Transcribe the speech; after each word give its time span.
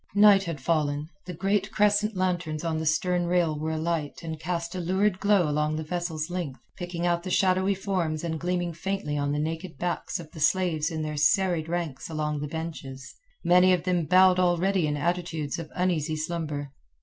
Night 0.15 0.45
had 0.45 0.59
fallen, 0.59 1.09
the 1.27 1.33
great 1.35 1.71
crescent 1.71 2.15
lanterns 2.15 2.63
on 2.63 2.79
the 2.79 2.87
stern 2.87 3.27
rail 3.27 3.59
were 3.59 3.69
alight 3.69 4.21
and 4.23 4.39
cast 4.39 4.73
a 4.73 4.79
lurid 4.79 5.19
glow 5.19 5.47
along 5.47 5.75
the 5.75 5.83
vessel's 5.83 6.27
length, 6.31 6.59
picking 6.75 7.05
out 7.05 7.21
the 7.21 7.29
shadowy 7.29 7.75
forms 7.75 8.23
and 8.23 8.39
gleaming 8.39 8.73
faintly 8.73 9.15
on 9.15 9.31
the 9.31 9.37
naked 9.37 9.77
backs 9.77 10.19
of 10.19 10.31
the 10.31 10.39
slaves 10.39 10.89
in 10.89 11.03
their 11.03 11.17
serried 11.17 11.69
ranks 11.69 12.09
along 12.09 12.39
the 12.39 12.47
benches, 12.47 13.13
many 13.43 13.71
of 13.73 13.83
them 13.83 14.07
bowed 14.07 14.39
already 14.39 14.87
in 14.87 14.97
attitudes 14.97 15.59
of 15.59 15.69
uneasy 15.75 16.15
slumber. 16.15 16.71